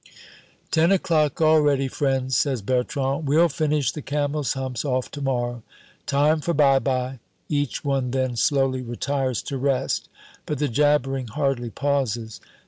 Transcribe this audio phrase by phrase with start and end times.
[0.71, 3.27] "Ten o'clock already, friends," says Bertrand.
[3.27, 5.61] "We'll finish the camel's humps off to morrow.
[6.07, 10.09] Time for by by." Each one then slowly retires to rest,
[10.47, 12.41] but the jabbering hardly pauses.